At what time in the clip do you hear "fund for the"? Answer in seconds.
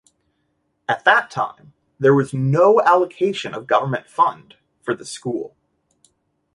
4.09-5.05